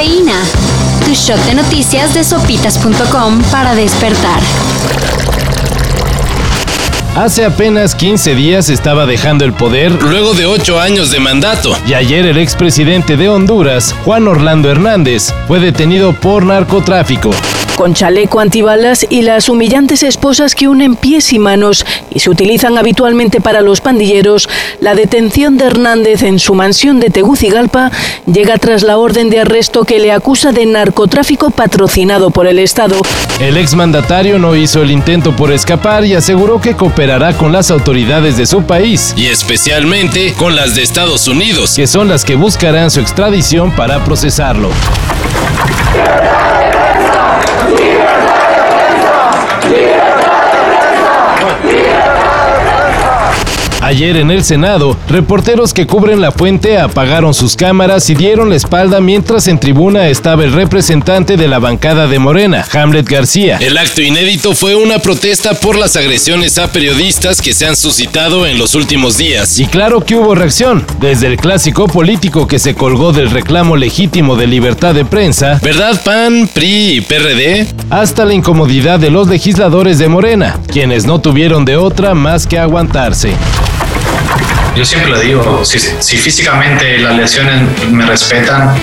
Cafeína. 0.00 0.42
Tu 1.04 1.12
shot 1.12 1.38
de 1.44 1.54
noticias 1.54 2.14
de 2.14 2.24
sopitas.com 2.24 3.42
para 3.50 3.74
despertar. 3.74 4.40
Hace 7.14 7.44
apenas 7.44 7.94
15 7.94 8.34
días 8.34 8.70
estaba 8.70 9.04
dejando 9.04 9.44
el 9.44 9.52
poder 9.52 10.02
luego 10.02 10.32
de 10.32 10.46
ocho 10.46 10.80
años 10.80 11.10
de 11.10 11.20
mandato. 11.20 11.76
y 11.86 11.92
ayer 11.92 12.24
el 12.24 12.38
expresidente 12.38 13.18
de 13.18 13.28
Honduras, 13.28 13.94
Juan 14.06 14.26
Orlando 14.26 14.70
Hernández, 14.70 15.34
fue 15.46 15.60
detenido 15.60 16.14
por 16.14 16.46
narcotráfico. 16.46 17.32
Con 17.80 17.94
chaleco 17.94 18.40
antibalas 18.40 19.06
y 19.08 19.22
las 19.22 19.48
humillantes 19.48 20.02
esposas 20.02 20.54
que 20.54 20.68
unen 20.68 20.96
pies 20.96 21.32
y 21.32 21.38
manos 21.38 21.86
y 22.10 22.20
se 22.20 22.28
utilizan 22.28 22.76
habitualmente 22.76 23.40
para 23.40 23.62
los 23.62 23.80
pandilleros, 23.80 24.50
la 24.82 24.94
detención 24.94 25.56
de 25.56 25.64
Hernández 25.64 26.22
en 26.22 26.38
su 26.38 26.52
mansión 26.54 27.00
de 27.00 27.08
Tegucigalpa 27.08 27.90
llega 28.30 28.58
tras 28.58 28.82
la 28.82 28.98
orden 28.98 29.30
de 29.30 29.40
arresto 29.40 29.84
que 29.84 29.98
le 29.98 30.12
acusa 30.12 30.52
de 30.52 30.66
narcotráfico 30.66 31.48
patrocinado 31.48 32.28
por 32.30 32.46
el 32.46 32.58
Estado. 32.58 33.00
El 33.40 33.56
exmandatario 33.56 34.38
no 34.38 34.54
hizo 34.54 34.82
el 34.82 34.90
intento 34.90 35.34
por 35.34 35.50
escapar 35.50 36.04
y 36.04 36.12
aseguró 36.14 36.60
que 36.60 36.76
cooperará 36.76 37.32
con 37.32 37.50
las 37.50 37.70
autoridades 37.70 38.36
de 38.36 38.44
su 38.44 38.62
país, 38.64 39.14
Y 39.16 39.28
especialmente 39.28 40.34
con 40.34 40.54
las 40.54 40.74
de 40.74 40.82
Estados 40.82 41.26
Unidos. 41.28 41.76
que 41.76 41.86
son 41.86 42.10
las 42.10 42.26
que 42.26 42.34
buscarán 42.34 42.90
su 42.90 43.00
extradición 43.00 43.74
para 43.74 44.04
procesarlo. 44.04 44.68
Ayer 53.90 54.18
en 54.18 54.30
el 54.30 54.44
Senado, 54.44 54.96
reporteros 55.08 55.74
que 55.74 55.84
cubren 55.84 56.20
la 56.20 56.30
fuente 56.30 56.78
apagaron 56.78 57.34
sus 57.34 57.56
cámaras 57.56 58.08
y 58.08 58.14
dieron 58.14 58.48
la 58.48 58.54
espalda 58.54 59.00
mientras 59.00 59.48
en 59.48 59.58
tribuna 59.58 60.06
estaba 60.06 60.44
el 60.44 60.52
representante 60.52 61.36
de 61.36 61.48
la 61.48 61.58
bancada 61.58 62.06
de 62.06 62.20
Morena, 62.20 62.64
Hamlet 62.72 63.08
García. 63.08 63.56
El 63.60 63.76
acto 63.76 64.00
inédito 64.00 64.54
fue 64.54 64.76
una 64.76 65.00
protesta 65.00 65.54
por 65.54 65.76
las 65.76 65.96
agresiones 65.96 66.56
a 66.58 66.70
periodistas 66.70 67.42
que 67.42 67.52
se 67.52 67.66
han 67.66 67.74
suscitado 67.74 68.46
en 68.46 68.58
los 68.58 68.76
últimos 68.76 69.18
días. 69.18 69.58
Y 69.58 69.66
claro 69.66 70.02
que 70.04 70.14
hubo 70.14 70.36
reacción, 70.36 70.86
desde 71.00 71.26
el 71.26 71.36
clásico 71.36 71.88
político 71.88 72.46
que 72.46 72.60
se 72.60 72.76
colgó 72.76 73.12
del 73.12 73.32
reclamo 73.32 73.76
legítimo 73.76 74.36
de 74.36 74.46
libertad 74.46 74.94
de 74.94 75.04
prensa, 75.04 75.58
¿Verdad 75.64 76.00
PAN, 76.04 76.48
PRI 76.54 76.92
y 76.92 77.00
PRD? 77.00 77.66
hasta 77.90 78.24
la 78.24 78.34
incomodidad 78.34 79.00
de 79.00 79.10
los 79.10 79.26
legisladores 79.26 79.98
de 79.98 80.06
Morena, 80.06 80.60
quienes 80.68 81.06
no 81.06 81.20
tuvieron 81.20 81.64
de 81.64 81.76
otra 81.76 82.14
más 82.14 82.46
que 82.46 82.56
aguantarse. 82.56 83.32
Yo 84.76 84.84
siempre 84.84 85.10
lo 85.10 85.18
digo, 85.18 85.64
si, 85.64 85.78
si 85.78 86.16
físicamente 86.16 86.98
las 86.98 87.16
lesiones 87.16 87.62
me 87.90 88.06
respetan, 88.06 88.74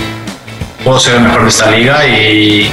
puedo 0.83 0.99
ser 0.99 1.15
el 1.15 1.21
mejor 1.21 1.43
de 1.43 1.49
esta 1.49 1.71
liga 1.71 2.05
y, 2.05 2.69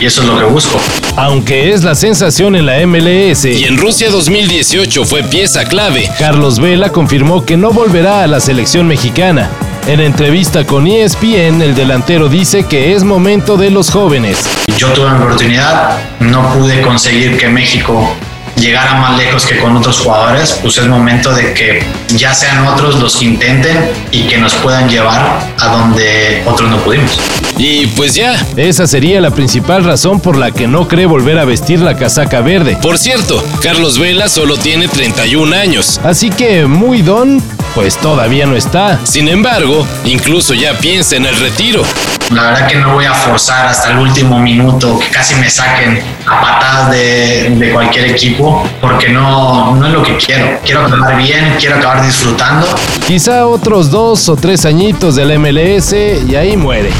y 0.00 0.06
eso 0.06 0.22
es 0.22 0.28
lo 0.28 0.38
que 0.38 0.44
busco. 0.44 0.80
Aunque 1.16 1.72
es 1.72 1.82
la 1.82 1.94
sensación 1.94 2.56
en 2.56 2.66
la 2.66 2.84
MLS, 2.86 3.44
Y 3.44 3.64
en 3.64 3.76
Rusia 3.76 4.08
2018 4.10 5.04
fue 5.04 5.22
pieza 5.24 5.64
clave. 5.64 6.08
Carlos 6.18 6.58
Vela 6.58 6.90
confirmó 6.90 7.44
que 7.44 7.56
no 7.56 7.70
volverá 7.70 8.22
a 8.22 8.26
la 8.26 8.40
selección 8.40 8.86
mexicana. 8.86 9.50
En 9.86 10.00
entrevista 10.00 10.64
con 10.64 10.86
ESPN, 10.86 11.60
el 11.60 11.74
delantero 11.74 12.28
dice 12.28 12.64
que 12.64 12.94
es 12.94 13.04
momento 13.04 13.56
de 13.56 13.70
los 13.70 13.90
jóvenes. 13.90 14.42
Yo 14.78 14.88
tuve 14.92 15.06
la 15.06 15.16
oportunidad, 15.16 15.98
no 16.20 16.54
pude 16.54 16.80
conseguir 16.80 17.36
que 17.36 17.48
México 17.48 18.14
llegara 18.56 18.94
más 18.94 19.18
lejos 19.18 19.46
que 19.46 19.58
con 19.58 19.76
otros 19.76 19.98
jugadores, 19.98 20.58
pues 20.62 20.78
es 20.78 20.86
momento 20.86 21.32
de 21.34 21.52
que 21.54 21.82
ya 22.16 22.32
sean 22.34 22.66
otros 22.66 23.00
los 23.00 23.16
que 23.16 23.26
intenten 23.26 23.90
y 24.10 24.24
que 24.24 24.38
nos 24.38 24.54
puedan 24.54 24.88
llevar 24.88 25.40
a 25.58 25.68
donde 25.68 26.42
otros 26.46 26.70
no 26.70 26.78
pudimos. 26.78 27.18
Y 27.56 27.86
pues 27.88 28.14
ya. 28.14 28.34
Esa 28.56 28.86
sería 28.86 29.20
la 29.20 29.30
principal 29.30 29.84
razón 29.84 30.20
por 30.20 30.36
la 30.36 30.50
que 30.50 30.66
no 30.66 30.88
cree 30.88 31.06
volver 31.06 31.38
a 31.38 31.44
vestir 31.44 31.80
la 31.80 31.96
casaca 31.96 32.40
verde. 32.40 32.76
Por 32.82 32.98
cierto, 32.98 33.42
Carlos 33.62 33.98
Vela 33.98 34.28
solo 34.28 34.56
tiene 34.56 34.88
31 34.88 35.54
años. 35.56 36.00
Así 36.04 36.30
que 36.30 36.66
muy 36.66 37.02
don, 37.02 37.42
pues 37.74 37.96
todavía 37.96 38.46
no 38.46 38.56
está. 38.56 39.00
Sin 39.04 39.28
embargo, 39.28 39.86
incluso 40.04 40.54
ya 40.54 40.78
piensa 40.78 41.16
en 41.16 41.26
el 41.26 41.36
retiro. 41.38 41.82
La 42.30 42.42
verdad 42.44 42.66
que 42.66 42.76
no 42.76 42.94
voy 42.94 43.04
a 43.04 43.12
forzar 43.12 43.66
hasta 43.66 43.90
el 43.90 43.98
último 43.98 44.38
minuto, 44.38 44.98
que 44.98 45.08
casi 45.08 45.34
me 45.34 45.50
saquen 45.50 46.02
a 46.26 46.40
patadas 46.40 46.90
de, 46.90 47.50
de 47.50 47.72
cualquier 47.72 48.10
equipo, 48.10 48.66
porque 48.80 49.10
no, 49.10 49.74
no 49.76 49.86
es 49.86 49.92
lo 49.92 50.02
que 50.02 50.16
quiero. 50.16 50.58
Quiero 50.64 50.86
acabar 50.86 51.16
bien, 51.16 51.56
quiero 51.58 51.76
acabar 51.76 52.04
disfrutando. 52.04 52.66
Quizá 53.06 53.46
otros 53.46 53.90
dos 53.90 54.28
o 54.28 54.36
tres 54.36 54.64
añitos 54.64 55.16
del 55.16 55.38
MLS 55.38 55.92
y 55.92 56.34
ahí 56.36 56.56
muere. 56.56 56.90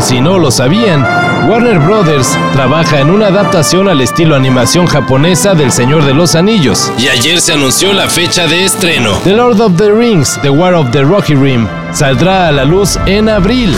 Si 0.00 0.20
no 0.20 0.38
lo 0.38 0.50
sabían, 0.50 1.04
Warner 1.48 1.80
Brothers 1.80 2.38
trabaja 2.52 3.00
en 3.00 3.10
una 3.10 3.26
adaptación 3.26 3.88
al 3.88 4.00
estilo 4.00 4.36
animación 4.36 4.86
japonesa 4.86 5.54
del 5.54 5.72
Señor 5.72 6.04
de 6.04 6.14
los 6.14 6.34
Anillos. 6.36 6.92
Y 6.98 7.08
ayer 7.08 7.40
se 7.40 7.54
anunció 7.54 7.92
la 7.92 8.08
fecha 8.08 8.46
de 8.46 8.64
estreno. 8.64 9.18
The 9.24 9.32
Lord 9.32 9.60
of 9.60 9.76
the 9.76 9.90
Rings, 9.90 10.38
The 10.40 10.50
War 10.50 10.74
of 10.74 10.92
the 10.92 11.02
Rocky 11.02 11.34
Rim, 11.34 11.66
saldrá 11.92 12.48
a 12.48 12.52
la 12.52 12.64
luz 12.64 12.96
en 13.06 13.28
abril 13.28 13.76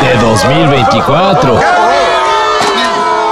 de 0.00 0.18
2024. 0.20 1.60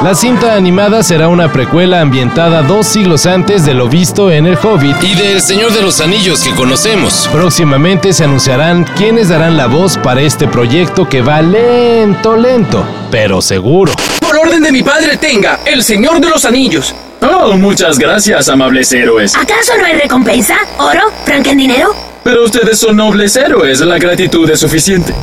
La 0.03 0.15
cinta 0.15 0.55
animada 0.55 1.03
será 1.03 1.29
una 1.29 1.51
precuela 1.51 2.03
ambientada 2.03 2.63
dos 2.63 2.87
siglos 2.87 3.25
antes 3.25 3.65
de 3.65 3.73
lo 3.73 3.89
visto 3.89 4.31
en 4.31 4.47
El 4.47 4.59
Hobbit. 4.63 5.03
Y 5.03 5.15
del 5.15 5.41
Señor 5.41 5.73
de 5.73 5.81
los 5.81 6.03
Anillos 6.03 6.41
que 6.45 6.55
conocemos. 6.55 7.29
Próximamente 7.33 8.13
se 8.13 8.25
anunciarán 8.25 8.85
quiénes 8.97 9.31
darán 9.31 9.57
la 9.57 9.67
voz 9.67 9.97
para 9.97 10.21
este 10.21 10.49
proyecto 10.49 11.09
que 11.09 11.23
va 11.23 11.41
lento, 11.41 12.37
lento, 12.37 12.87
pero 13.11 13.41
seguro. 13.41 13.93
Por 14.21 14.37
orden 14.37 14.63
de 14.63 14.71
mi 14.71 14.83
padre 14.83 15.17
tenga, 15.17 15.61
el 15.65 15.83
Señor 15.83 16.21
de 16.21 16.29
los 16.29 16.45
Anillos. 16.45 16.95
Oh, 17.23 17.57
muchas 17.57 17.99
gracias, 17.99 18.51
amables 18.51 18.93
héroes. 18.93 19.35
¿Acaso 19.35 19.73
no 19.79 19.87
hay 19.87 19.95
recompensa? 19.95 20.57
¿Oro? 20.79 21.11
¿Franken 21.25 21.57
dinero? 21.57 21.95
Pero 22.23 22.45
ustedes 22.45 22.79
son 22.79 22.97
nobles 22.97 23.35
héroes, 23.35 23.81
la 23.81 23.99
gratitud 23.99 24.49
es 24.51 24.61
suficiente. 24.61 25.15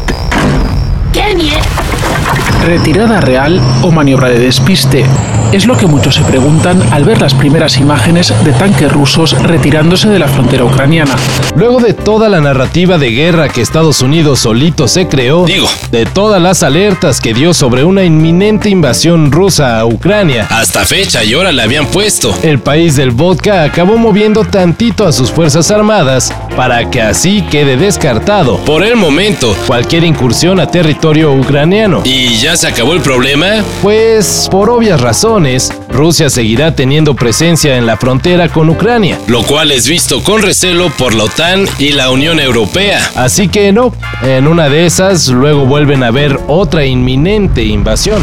¿Retirada 2.65 3.19
real 3.19 3.59
o 3.81 3.91
maniobra 3.91 4.29
de 4.29 4.39
despiste? 4.39 5.05
Es 5.51 5.67
lo 5.67 5.77
que 5.77 5.85
muchos 5.85 6.15
se 6.15 6.23
preguntan 6.23 6.81
al 6.91 7.03
ver 7.03 7.21
las 7.21 7.33
primeras 7.35 7.77
imágenes 7.77 8.33
de 8.43 8.53
tanques 8.53 8.91
rusos 8.91 9.39
retirándose 9.43 10.07
de 10.09 10.17
la 10.17 10.27
frontera 10.27 10.63
ucraniana. 10.63 11.13
Luego 11.55 11.79
de 11.79 11.93
toda 11.93 12.27
la 12.29 12.41
narrativa 12.41 12.97
de 12.97 13.11
guerra 13.11 13.49
que 13.49 13.61
Estados 13.61 14.01
Unidos 14.01 14.39
solito 14.39 14.87
se 14.87 15.07
creó, 15.07 15.45
Digo. 15.45 15.67
de 15.91 16.05
todas 16.07 16.41
las 16.41 16.63
alertas 16.63 17.21
que 17.21 17.33
dio 17.35 17.53
sobre 17.53 17.83
una 17.83 18.03
inminente 18.03 18.69
invasión 18.69 19.31
rusa 19.31 19.77
a 19.79 19.85
Ucrania, 19.85 20.47
Hasta 20.49 20.85
fecha 20.85 21.23
y 21.23 21.35
hora 21.35 21.51
le 21.51 21.61
habían 21.61 21.85
puesto. 21.85 22.33
el 22.41 22.57
país 22.59 22.95
del 22.95 23.11
vodka 23.11 23.63
acabó 23.63 23.97
moviendo 23.97 24.45
tantito 24.45 25.05
a 25.05 25.11
sus 25.11 25.29
fuerzas 25.29 25.69
armadas 25.69 26.33
para 26.55 26.89
que 26.89 27.01
así 27.01 27.41
quede 27.43 27.77
descartado 27.77 28.57
Por 28.57 28.83
el 28.83 28.95
momento. 28.95 29.55
cualquier 29.67 30.03
incursión 30.03 30.59
a 30.59 30.67
territorio 30.67 31.33
ucraniano. 31.33 32.01
¿Y 32.05 32.35
ya 32.37 32.55
se 32.55 32.67
acabó 32.67 32.93
el 32.93 33.01
problema? 33.01 33.63
Pues, 33.81 34.47
por 34.51 34.69
obvias 34.69 35.01
razones, 35.01 35.71
Rusia 35.89 36.29
seguirá 36.29 36.75
teniendo 36.75 37.15
presencia 37.15 37.77
en 37.77 37.85
la 37.85 37.97
frontera 37.97 38.49
con 38.49 38.69
Ucrania. 38.69 39.17
Lo 39.27 39.43
cual 39.43 39.71
es 39.71 39.87
visto 39.87 40.23
con 40.23 40.41
recelo 40.41 40.89
por 40.97 41.13
la 41.13 41.25
OTAN 41.25 41.65
y 41.79 41.89
la 41.89 42.09
Unión 42.09 42.39
Europea. 42.39 43.11
Así 43.15 43.47
que 43.47 43.71
no, 43.71 43.93
en 44.21 44.47
una 44.47 44.69
de 44.69 44.85
esas 44.85 45.27
luego 45.27 45.65
vuelven 45.65 46.03
a 46.03 46.11
ver 46.11 46.39
otra 46.47 46.85
inminente 46.85 47.63
invasión. 47.63 48.21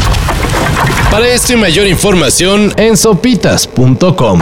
Para 1.09 1.27
esto 1.27 1.53
y 1.53 1.57
mayor 1.57 1.87
información, 1.87 2.73
En 2.77 2.95
sopitas.com. 2.95 4.41